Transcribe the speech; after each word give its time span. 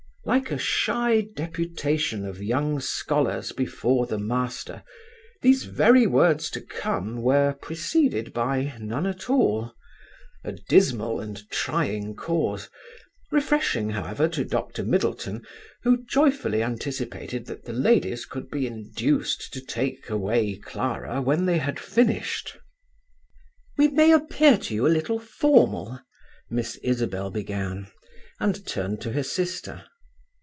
Like 0.23 0.51
a 0.51 0.57
shy 0.59 1.21
deputation 1.35 2.27
of 2.27 2.43
young 2.43 2.79
scholars 2.79 3.51
before 3.51 4.05
the 4.05 4.19
master, 4.19 4.83
these 5.41 5.63
very 5.63 6.05
words 6.05 6.51
to 6.51 6.61
come 6.61 7.23
were 7.23 7.53
preceded 7.59 8.31
by 8.31 8.77
none 8.79 9.07
at 9.07 9.31
all; 9.31 9.73
a 10.43 10.51
dismal 10.51 11.19
and 11.19 11.49
trying 11.49 12.15
cause; 12.15 12.69
refreshing 13.31 13.89
however 13.89 14.27
to 14.29 14.45
Dr. 14.45 14.83
Middleton, 14.83 15.41
who 15.81 16.05
joyfully 16.05 16.61
anticipated 16.61 17.47
that 17.47 17.65
the 17.65 17.73
ladies 17.73 18.27
could 18.27 18.47
be 18.51 18.67
induced 18.67 19.51
to 19.53 19.59
take 19.59 20.07
away 20.07 20.55
Clara 20.55 21.19
when 21.19 21.47
they 21.47 21.57
had 21.57 21.79
finished. 21.79 22.57
"We 23.75 23.87
may 23.87 24.11
appear 24.11 24.59
to 24.59 24.73
you 24.75 24.85
a 24.85 24.87
little 24.95 25.19
formal," 25.19 25.99
Miss 26.47 26.75
Isabel 26.83 27.31
began, 27.31 27.87
and 28.39 28.63
turned 28.67 29.01
to 29.01 29.13
her 29.13 29.23
sister. 29.23 29.85